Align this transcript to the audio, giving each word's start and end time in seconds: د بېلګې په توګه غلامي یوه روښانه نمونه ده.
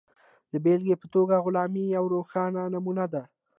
د 0.51 0.53
بېلګې 0.63 0.95
په 1.01 1.07
توګه 1.13 1.35
غلامي 1.45 1.83
یوه 1.95 2.09
روښانه 2.13 2.61
نمونه 2.73 3.05
ده. 3.13 3.23